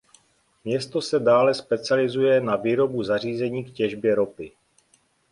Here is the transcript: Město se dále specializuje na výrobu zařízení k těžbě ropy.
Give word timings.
Město 0.65 1.01
se 1.01 1.19
dále 1.19 1.53
specializuje 1.53 2.41
na 2.41 2.55
výrobu 2.55 3.03
zařízení 3.03 3.63
k 3.63 3.71
těžbě 3.73 4.15
ropy. 4.15 4.51